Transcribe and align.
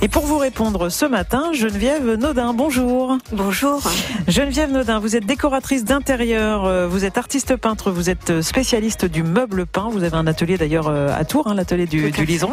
Et 0.00 0.06
pour 0.06 0.26
vous 0.26 0.38
répondre 0.38 0.90
ce 0.90 1.04
matin, 1.04 1.50
Geneviève 1.52 2.14
Naudin, 2.14 2.54
bonjour. 2.54 3.18
Bonjour. 3.32 3.82
Geneviève 4.28 4.70
Naudin, 4.70 5.00
vous 5.00 5.16
êtes 5.16 5.26
décoratrice 5.26 5.84
d'intérieur, 5.84 6.66
euh, 6.66 6.86
vous 6.86 7.04
êtes 7.04 7.18
artiste 7.18 7.56
peintre, 7.56 7.90
vous 7.90 8.08
êtes 8.08 8.40
spécialiste 8.40 9.06
du 9.06 9.24
meuble 9.24 9.66
peint. 9.66 9.88
Vous 9.90 10.04
avez 10.04 10.16
un 10.16 10.28
atelier 10.28 10.56
d'ailleurs 10.56 10.86
euh, 10.86 11.08
à 11.18 11.24
Tours, 11.24 11.48
hein, 11.48 11.54
l'atelier 11.54 11.86
du, 11.86 12.12
du 12.12 12.24
Lison, 12.24 12.52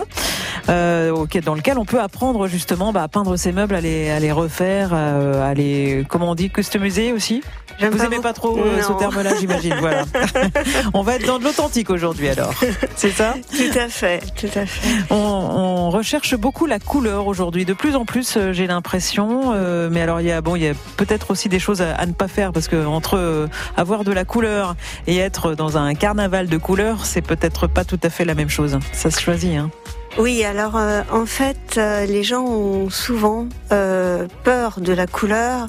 euh, 0.69 1.13
dans 1.45 1.53
lequel 1.53 1.77
on 1.77 1.85
peut 1.85 2.01
apprendre 2.01 2.47
justement 2.47 2.91
bah, 2.91 3.03
à 3.03 3.07
peindre 3.07 3.35
ses 3.37 3.51
meubles, 3.51 3.75
à 3.75 3.81
les, 3.81 4.09
à 4.09 4.19
les 4.19 4.31
refaire, 4.31 4.95
à 4.95 5.53
les, 5.53 6.03
comment 6.09 6.31
on 6.31 6.35
dit, 6.35 6.49
customiser 6.49 7.13
aussi? 7.13 7.43
Vous 7.79 8.03
aimez 8.03 8.19
pas 8.21 8.33
trop 8.33 8.57
euh, 8.57 8.81
ce 8.81 8.93
terme-là, 8.93 9.31
j'imagine. 9.39 9.75
Voilà. 9.79 10.05
on 10.93 11.01
va 11.01 11.15
être 11.15 11.27
dans 11.27 11.39
de 11.39 11.43
l'authentique 11.43 11.89
aujourd'hui, 11.89 12.29
alors. 12.29 12.53
C'est 12.95 13.11
ça? 13.11 13.35
Tout 13.51 13.77
à 13.77 13.89
fait, 13.89 14.21
tout 14.35 14.47
à 14.55 14.65
fait. 14.65 14.87
On, 15.09 15.15
on 15.15 15.89
recherche 15.89 16.35
beaucoup 16.35 16.65
la 16.65 16.79
couleur 16.79 17.27
aujourd'hui, 17.27 17.34
de 17.39 17.73
plus 17.73 17.95
en 17.95 18.05
plus, 18.05 18.37
euh, 18.37 18.53
j'ai 18.53 18.67
l'impression. 18.67 19.53
Euh, 19.53 19.89
mais 19.91 20.01
alors, 20.01 20.21
il 20.21 20.27
y 20.27 20.31
a 20.31 20.41
bon, 20.41 20.55
il 20.55 20.63
y 20.63 20.67
a 20.67 20.73
peut-être 20.97 21.31
aussi 21.31 21.49
des 21.49 21.59
choses 21.59 21.81
à, 21.81 22.05
ne 22.05 22.13
pas 22.13 22.27
faire 22.27 22.53
parce 22.53 22.67
que 22.67 22.85
entre 22.85 23.47
avoir 23.77 24.03
de 24.03 24.11
la 24.11 24.25
couleur 24.25 24.75
et 25.07 25.17
être 25.17 25.55
dans 25.55 25.77
un 25.77 25.93
carnaval 25.95 26.47
de 26.47 26.57
couleurs, 26.57 27.05
c'est 27.05 27.21
peut-être 27.21 27.67
pas 27.67 27.83
tout 27.83 27.99
à 28.03 28.09
fait 28.09 28.25
la 28.25 28.35
même 28.35 28.49
chose. 28.49 28.79
Ça 28.91 29.11
se 29.11 29.19
choisit, 29.19 29.57
hein. 29.57 29.69
Oui, 30.17 30.45
alors 30.45 30.79
en 31.11 31.25
fait, 31.25 31.77
les 32.07 32.23
gens 32.23 32.45
ont 32.45 32.89
souvent 32.89 33.49
peur 33.69 34.79
de 34.79 34.93
la 34.93 35.07
couleur 35.07 35.67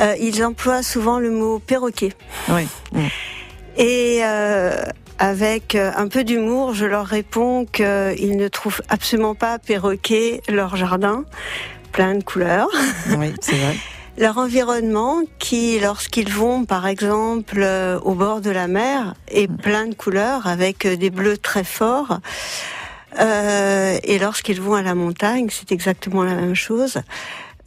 euh, 0.00 0.14
ils 0.20 0.44
emploient 0.44 0.82
souvent 0.82 1.18
le 1.18 1.30
mot 1.30 1.58
perroquet. 1.58 2.12
Oui. 2.50 2.68
Et 3.76 4.20
euh, 4.22 4.82
avec 5.18 5.74
euh, 5.74 5.90
un 5.96 6.08
peu 6.08 6.24
d'humour, 6.24 6.74
je 6.74 6.86
leur 6.86 7.06
réponds 7.06 7.66
qu'ils 7.66 8.36
ne 8.36 8.48
trouvent 8.48 8.82
absolument 8.88 9.34
pas 9.34 9.58
perroquet 9.58 10.40
leur 10.48 10.76
jardin, 10.76 11.24
plein 11.92 12.14
de 12.14 12.22
couleurs. 12.22 12.68
Oui, 13.16 13.34
c'est 13.40 13.56
vrai. 13.56 13.76
leur 14.18 14.38
environnement 14.38 15.22
qui, 15.38 15.78
lorsqu'ils 15.78 16.32
vont 16.32 16.64
par 16.64 16.86
exemple 16.86 17.64
au 18.02 18.14
bord 18.14 18.40
de 18.40 18.50
la 18.50 18.66
mer, 18.66 19.14
est 19.28 19.48
plein 19.48 19.86
de 19.86 19.94
couleurs 19.94 20.46
avec 20.46 20.86
des 20.86 21.10
bleus 21.10 21.38
très 21.38 21.64
forts. 21.64 22.18
Euh, 23.20 23.98
et 24.02 24.18
lorsqu'ils 24.18 24.60
vont 24.60 24.74
à 24.74 24.82
la 24.82 24.94
montagne, 24.94 25.48
c'est 25.50 25.72
exactement 25.72 26.22
la 26.22 26.34
même 26.34 26.54
chose. 26.54 26.98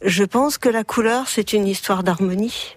Je 0.04 0.24
pense 0.24 0.58
que 0.58 0.68
la 0.68 0.84
couleur, 0.84 1.28
c'est 1.28 1.52
une 1.52 1.66
histoire 1.66 2.02
d'harmonie. 2.02 2.76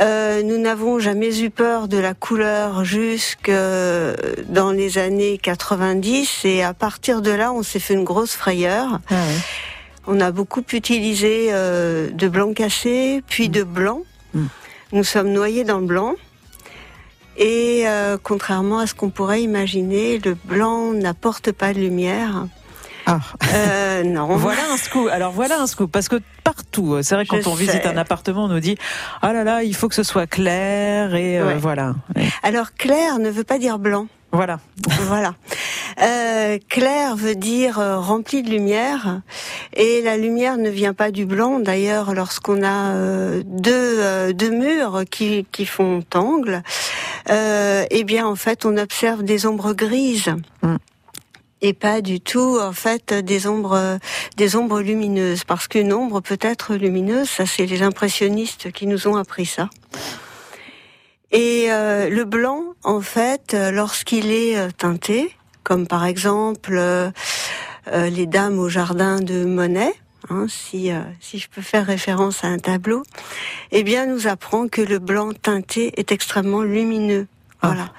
Euh, 0.00 0.42
nous 0.42 0.58
n'avons 0.58 0.98
jamais 0.98 1.40
eu 1.40 1.48
peur 1.50 1.88
de 1.88 1.96
la 1.96 2.12
couleur 2.12 2.84
jusque 2.84 3.50
dans 3.50 4.72
les 4.72 4.98
années 4.98 5.38
90 5.38 6.44
et 6.44 6.62
à 6.62 6.74
partir 6.74 7.22
de 7.22 7.30
là, 7.30 7.52
on 7.52 7.62
s'est 7.62 7.78
fait 7.78 7.94
une 7.94 8.04
grosse 8.04 8.34
frayeur. 8.34 9.00
Ah 9.10 9.14
on 10.06 10.20
a 10.20 10.30
beaucoup 10.30 10.62
utilisé 10.72 11.48
euh, 11.50 12.10
de 12.10 12.28
blanc 12.28 12.52
cassé, 12.52 13.22
puis 13.28 13.48
de 13.48 13.62
blanc. 13.62 14.02
Mm. 14.34 14.46
Nous 14.92 15.04
sommes 15.04 15.30
noyés 15.30 15.64
dans 15.64 15.78
le 15.78 15.86
blanc. 15.86 16.14
Et 17.36 17.82
euh, 17.86 18.16
contrairement 18.22 18.78
à 18.78 18.86
ce 18.86 18.94
qu'on 18.94 19.10
pourrait 19.10 19.42
imaginer, 19.42 20.18
le 20.18 20.34
blanc 20.34 20.92
n'apporte 20.92 21.52
pas 21.52 21.74
de 21.74 21.80
lumière. 21.80 22.46
Ah. 23.06 23.20
Euh, 23.54 24.02
non. 24.02 24.36
voilà 24.36 24.62
un 24.72 24.76
scoop. 24.76 25.08
Alors 25.12 25.32
voilà 25.32 25.60
un 25.60 25.66
scoop 25.66 25.90
parce 25.90 26.08
que 26.08 26.16
partout, 26.44 26.98
c'est 27.02 27.14
vrai 27.14 27.24
quand 27.24 27.46
on 27.46 27.54
visite 27.54 27.86
un 27.86 27.96
appartement, 27.96 28.44
on 28.44 28.48
nous 28.48 28.60
dit 28.60 28.76
ah 29.22 29.32
là 29.32 29.44
là, 29.44 29.62
il 29.62 29.74
faut 29.74 29.88
que 29.88 29.94
ce 29.94 30.02
soit 30.02 30.26
clair 30.26 31.14
et 31.14 31.38
euh, 31.38 31.54
voilà. 31.58 31.94
Alors 32.42 32.74
clair 32.74 33.18
ne 33.18 33.30
veut 33.30 33.44
pas 33.44 33.58
dire 33.58 33.78
blanc. 33.78 34.08
Voilà. 34.32 34.58
voilà. 35.06 35.34
Euh, 36.02 36.58
clair 36.68 37.16
veut 37.16 37.36
dire 37.36 37.78
euh, 37.78 37.98
rempli 37.98 38.42
de 38.42 38.50
lumière 38.50 39.22
et 39.74 40.02
la 40.02 40.18
lumière 40.18 40.58
ne 40.58 40.68
vient 40.68 40.92
pas 40.92 41.10
du 41.10 41.24
blanc. 41.24 41.58
D'ailleurs, 41.58 42.12
lorsqu'on 42.12 42.62
a 42.62 42.92
euh, 42.92 43.42
deux, 43.46 44.32
deux 44.34 44.50
murs 44.50 45.04
qui, 45.10 45.46
qui 45.52 45.64
font 45.64 46.02
angle, 46.14 46.62
eh 47.28 48.04
bien 48.04 48.26
en 48.26 48.36
fait 48.36 48.66
on 48.66 48.76
observe 48.76 49.22
des 49.22 49.46
ombres 49.46 49.72
grises. 49.72 50.34
Mm 50.62 50.76
et 51.62 51.72
pas 51.72 52.00
du 52.00 52.20
tout 52.20 52.58
en 52.60 52.72
fait 52.72 53.14
des 53.14 53.46
ombres 53.46 53.98
des 54.36 54.56
ombres 54.56 54.80
lumineuses 54.80 55.44
parce 55.44 55.68
qu'une 55.68 55.92
ombre 55.92 56.20
peut 56.20 56.38
être 56.40 56.74
lumineuse 56.74 57.28
ça 57.28 57.46
c'est 57.46 57.66
les 57.66 57.82
impressionnistes 57.82 58.72
qui 58.72 58.86
nous 58.86 59.08
ont 59.08 59.16
appris 59.16 59.46
ça 59.46 59.70
et 61.32 61.66
euh, 61.70 62.08
le 62.10 62.24
blanc 62.24 62.62
en 62.84 63.00
fait 63.00 63.56
lorsqu'il 63.72 64.30
est 64.30 64.58
euh, 64.58 64.68
teinté 64.70 65.34
comme 65.62 65.86
par 65.86 66.04
exemple 66.04 66.76
euh, 66.76 67.10
les 67.86 68.26
dames 68.26 68.58
au 68.58 68.68
jardin 68.68 69.20
de 69.20 69.44
Monet 69.44 69.94
Hein, 70.28 70.46
si, 70.48 70.90
si 71.20 71.38
je 71.38 71.48
peux 71.48 71.62
faire 71.62 71.86
référence 71.86 72.42
à 72.42 72.48
un 72.48 72.58
tableau, 72.58 73.04
eh 73.70 73.84
bien, 73.84 74.06
nous 74.06 74.26
apprend 74.26 74.66
que 74.66 74.82
le 74.82 74.98
blanc 74.98 75.32
teinté 75.32 75.92
est 76.00 76.10
extrêmement 76.10 76.62
lumineux. 76.62 77.28
Voilà. 77.62 77.90
Ah. 77.90 77.98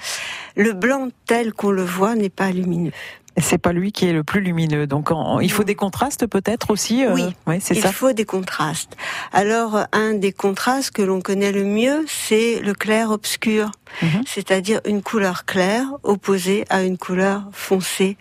Le 0.57 0.73
blanc 0.73 1.07
tel 1.25 1.53
qu'on 1.53 1.71
le 1.71 1.85
voit 1.85 2.15
n'est 2.15 2.29
pas 2.29 2.51
lumineux. 2.51 2.91
C'est 3.39 3.57
pas 3.57 3.71
lui 3.71 3.91
qui 3.91 4.07
est 4.07 4.13
le 4.13 4.23
plus 4.23 4.41
lumineux. 4.41 4.87
Donc 4.87 5.09
il 5.41 5.51
faut 5.51 5.63
des 5.63 5.75
contrastes 5.75 6.25
peut-être 6.27 6.71
aussi. 6.71 7.05
Euh, 7.05 7.13
oui, 7.45 7.59
c'est 7.59 7.75
ça. 7.75 7.89
Il 7.89 7.93
faut 7.93 8.11
des 8.11 8.25
contrastes. 8.25 8.97
Alors 9.31 9.85
un 9.91 10.13
des 10.13 10.31
contrastes 10.31 10.91
que 10.91 11.01
l'on 11.01 11.21
connaît 11.21 11.51
le 11.51 11.63
mieux, 11.63 12.05
c'est 12.07 12.59
le 12.59 12.73
clair 12.73 13.11
obscur, 13.11 13.71
mhm. 14.01 14.23
c'est-à-dire 14.25 14.81
une 14.85 15.01
couleur 15.01 15.45
claire 15.45 15.85
opposée 16.03 16.65
à 16.69 16.83
une 16.83 16.97
couleur 16.97 17.43
foncée. 17.51 18.17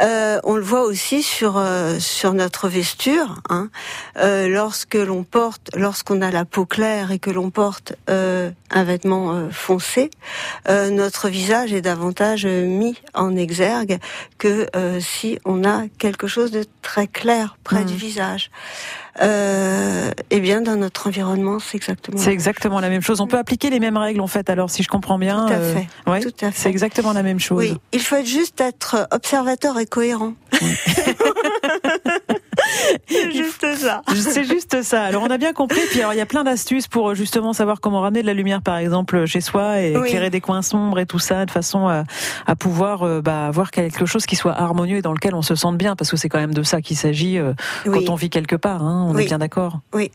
Euh, 0.00 0.40
on 0.44 0.56
le 0.56 0.62
voit 0.62 0.82
aussi 0.82 1.22
sur 1.22 1.58
euh, 1.58 1.98
sur 1.98 2.32
notre 2.32 2.68
vesture. 2.68 3.42
Hein. 3.50 3.68
Euh, 4.16 4.48
lorsque 4.48 4.94
l'on 4.94 5.22
porte, 5.22 5.70
lorsqu'on 5.76 6.22
a 6.22 6.30
la 6.30 6.44
peau 6.44 6.64
claire 6.64 7.10
et 7.10 7.18
que 7.18 7.30
l'on 7.30 7.50
porte 7.50 7.94
un 8.08 8.84
vêtement 8.84 9.50
foncé, 9.50 10.10
notre 10.68 11.28
visage 11.28 11.72
est 11.72 11.82
davantage 11.82 12.46
mis 12.46 12.96
en 13.14 13.36
exergue 13.36 13.98
que 14.38 14.68
si 15.00 15.38
on 15.44 15.64
a 15.64 15.84
quelque 15.98 16.26
chose 16.26 16.50
de 16.50 16.64
très 16.82 17.06
clair 17.06 17.56
près 17.64 17.84
du 17.84 17.94
mmh. 17.94 17.96
visage 17.96 18.50
euh, 19.20 20.10
eh 20.30 20.40
bien, 20.40 20.62
dans 20.62 20.76
notre 20.76 21.08
environnement, 21.08 21.58
c'est 21.58 21.76
exactement. 21.76 22.16
C'est 22.16 22.32
exactement 22.32 22.80
la 22.80 22.88
même 22.88 23.02
chose. 23.02 23.20
On 23.20 23.26
peut 23.26 23.36
appliquer 23.36 23.68
les 23.68 23.78
mêmes 23.78 23.96
règles, 23.96 24.20
en 24.20 24.26
fait. 24.26 24.48
Alors, 24.48 24.70
si 24.70 24.82
je 24.82 24.88
comprends 24.88 25.18
bien. 25.18 25.46
Tout 25.46 25.52
à 25.52 25.60
fait. 25.60 25.88
Euh, 26.08 26.20
Tout 26.20 26.44
à 26.44 26.50
fait. 26.50 26.58
C'est 26.62 26.70
exactement 26.70 27.12
la 27.12 27.22
même 27.22 27.38
chose. 27.38 27.58
Oui, 27.58 27.76
il 27.92 28.00
faut 28.00 28.24
juste 28.24 28.60
être 28.60 29.06
observateur 29.10 29.78
et 29.78 29.81
cohérent. 29.86 30.34
C'est 33.08 33.32
juste 33.32 33.76
ça. 33.76 34.02
C'est 34.14 34.44
juste 34.44 34.82
ça. 34.82 35.04
Alors 35.04 35.22
on 35.22 35.30
a 35.30 35.38
bien 35.38 35.52
compris. 35.52 35.80
Puis 35.90 36.00
alors 36.00 36.14
il 36.14 36.18
y 36.18 36.20
a 36.20 36.26
plein 36.26 36.44
d'astuces 36.44 36.88
pour 36.88 37.10
euh, 37.10 37.14
justement 37.14 37.52
savoir 37.52 37.80
comment 37.80 38.00
ramener 38.00 38.22
de 38.22 38.26
la 38.26 38.34
lumière, 38.34 38.62
par 38.62 38.76
exemple, 38.76 39.26
chez 39.26 39.40
soi 39.40 39.80
et 39.80 39.92
éclairer 39.92 40.30
des 40.30 40.40
coins 40.40 40.62
sombres 40.62 40.98
et 40.98 41.06
tout 41.06 41.18
ça, 41.18 41.46
de 41.46 41.50
façon 41.50 41.88
à, 41.88 42.04
à 42.46 42.56
pouvoir 42.56 43.02
euh, 43.02 43.20
bah, 43.20 43.46
avoir 43.46 43.70
quelque 43.70 44.06
chose 44.06 44.26
qui 44.26 44.36
soit 44.36 44.52
harmonieux 44.52 44.98
et 44.98 45.02
dans 45.02 45.12
lequel 45.12 45.34
on 45.34 45.42
se 45.42 45.54
sente 45.54 45.76
bien, 45.76 45.96
parce 45.96 46.10
que 46.10 46.16
c'est 46.16 46.28
quand 46.28 46.40
même 46.40 46.54
de 46.54 46.62
ça 46.62 46.80
qu'il 46.80 46.96
s'agit 46.96 47.38
euh, 47.38 47.52
quand 47.84 48.08
on 48.08 48.14
vit 48.14 48.30
quelque 48.30 48.56
part. 48.56 48.82
Hein, 48.82 49.06
on 49.08 49.16
est 49.16 49.24
bien 49.24 49.38
d'accord. 49.38 49.80
Oui. 49.92 50.10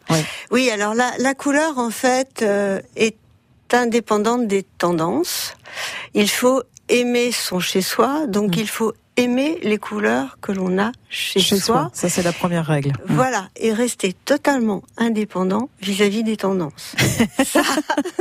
Oui. 0.52 0.70
Alors 0.70 0.94
la, 0.94 1.12
la 1.20 1.34
couleur 1.34 1.78
en 1.78 1.90
fait 1.90 2.46
est 2.96 3.18
indépendante 3.74 4.48
des 4.48 4.64
tendances. 4.64 5.56
Il 6.14 6.30
faut 6.30 6.64
aimer 6.90 7.32
son 7.32 7.60
chez 7.60 7.82
soi, 7.82 8.28
donc 8.28 8.56
mm. 8.56 8.60
il 8.60 8.68
faut 8.68 8.94
aimer 9.18 9.60
les 9.64 9.78
couleurs 9.78 10.38
que 10.42 10.52
l'on 10.52 10.78
a 10.80 10.92
chez, 11.10 11.40
soi. 11.42 11.90
Ça, 11.94 12.10
c'est 12.10 12.24
la 12.24 12.34
première 12.34 12.66
règle. 12.66 12.94
Voilà, 13.08 13.50
et 13.58 13.74
rester 13.74 14.14
totalement 14.14 14.84
indépendant 14.98 15.70
vis-à-vis 15.82 16.24
des 16.24 16.38
tendances. 16.38 16.96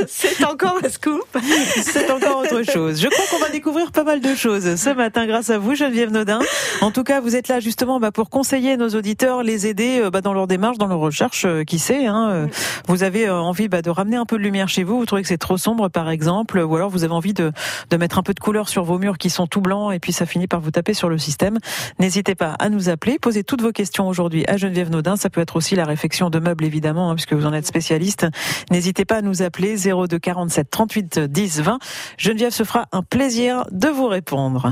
C'est 0.07 0.43
encore 0.45 0.79
un 0.83 0.89
scoop. 0.89 1.37
C'est 1.81 2.11
encore 2.11 2.39
autre 2.39 2.63
chose. 2.63 3.01
Je 3.01 3.07
crois 3.07 3.25
qu'on 3.31 3.43
va 3.43 3.49
découvrir 3.49 3.91
pas 3.91 4.03
mal 4.03 4.21
de 4.21 4.35
choses 4.35 4.75
ce 4.75 4.89
matin 4.89 5.25
grâce 5.27 5.49
à 5.49 5.57
vous, 5.57 5.75
Geneviève 5.75 6.11
Nodin. 6.11 6.39
En 6.81 6.91
tout 6.91 7.03
cas, 7.03 7.21
vous 7.21 7.35
êtes 7.35 7.47
là 7.47 7.59
justement 7.59 7.99
bah, 7.99 8.11
pour 8.11 8.29
conseiller 8.29 8.77
nos 8.77 8.89
auditeurs, 8.89 9.43
les 9.43 9.67
aider 9.67 9.99
euh, 10.01 10.09
bah, 10.09 10.21
dans 10.21 10.33
leur 10.33 10.47
démarche, 10.47 10.77
dans 10.77 10.87
leur 10.87 10.99
recherche, 10.99 11.45
euh, 11.45 11.63
qui 11.63 11.79
sait. 11.79 12.05
Hein, 12.05 12.29
euh, 12.31 12.47
vous 12.87 13.03
avez 13.03 13.29
envie 13.29 13.67
bah, 13.67 13.81
de 13.81 13.89
ramener 13.89 14.17
un 14.17 14.25
peu 14.25 14.37
de 14.37 14.43
lumière 14.43 14.69
chez 14.69 14.83
vous, 14.83 14.97
vous 14.97 15.05
trouvez 15.05 15.21
que 15.21 15.27
c'est 15.27 15.37
trop 15.37 15.57
sombre 15.57 15.89
par 15.89 16.09
exemple, 16.09 16.59
ou 16.59 16.75
alors 16.75 16.89
vous 16.89 17.03
avez 17.03 17.13
envie 17.13 17.33
de, 17.33 17.51
de 17.89 17.97
mettre 17.97 18.17
un 18.17 18.23
peu 18.23 18.33
de 18.33 18.39
couleur 18.39 18.69
sur 18.69 18.83
vos 18.83 18.97
murs 18.97 19.17
qui 19.17 19.29
sont 19.29 19.47
tout 19.47 19.61
blancs 19.61 19.93
et 19.93 19.99
puis 19.99 20.13
ça 20.13 20.25
finit 20.25 20.47
par 20.47 20.61
vous 20.61 20.71
taper 20.71 20.93
sur 20.93 21.09
le 21.09 21.17
système. 21.17 21.57
N'hésitez 21.99 22.35
pas 22.35 22.55
à 22.59 22.69
nous 22.69 22.89
appeler, 22.89 23.19
posez 23.19 23.43
toutes 23.43 23.61
vos 23.61 23.71
questions 23.71 24.07
aujourd'hui 24.07 24.45
à 24.47 24.57
Geneviève 24.57 24.89
Naudin. 24.89 25.15
Ça 25.15 25.29
peut 25.29 25.41
être 25.41 25.55
aussi 25.55 25.75
la 25.75 25.85
réfection 25.85 26.29
de 26.29 26.39
meubles 26.39 26.65
évidemment, 26.65 27.09
hein, 27.11 27.15
puisque 27.15 27.33
vous 27.33 27.45
en 27.45 27.53
êtes 27.53 27.67
spécialiste. 27.67 28.27
N'hésitez 28.87 29.03
pas 29.03 29.17
à 29.17 29.21
nous 29.21 29.41
appeler 29.41 29.75
02 29.75 30.17
47 30.17 30.69
38 30.69 31.19
10 31.19 31.59
20. 31.59 31.79
Geneviève 32.17 32.53
se 32.53 32.63
fera 32.63 32.85
un 32.93 33.03
plaisir 33.03 33.65
de 33.71 33.89
vous 33.89 34.07
répondre. 34.07 34.71